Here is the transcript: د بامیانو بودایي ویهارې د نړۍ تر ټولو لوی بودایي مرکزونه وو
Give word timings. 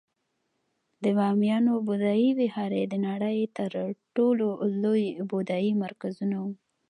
د 1.03 1.05
بامیانو 1.17 1.73
بودایي 1.87 2.29
ویهارې 2.39 2.83
د 2.87 2.93
نړۍ 3.07 3.39
تر 3.57 3.71
ټولو 4.15 4.47
لوی 4.83 5.05
بودایي 5.29 5.71
مرکزونه 5.83 6.35
وو 6.43 6.53